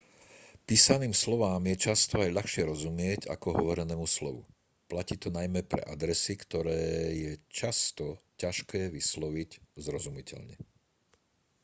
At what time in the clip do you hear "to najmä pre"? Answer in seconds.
5.23-5.77